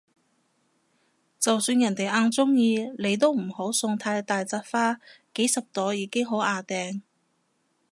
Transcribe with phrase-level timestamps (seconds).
[1.39, 4.99] 就算人哋哽鍾意你都唔好送太大紮花，
[5.35, 7.01] 幾十朵已經好椏掟